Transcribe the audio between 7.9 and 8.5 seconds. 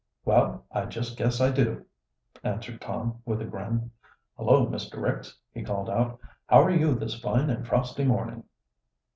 morning?"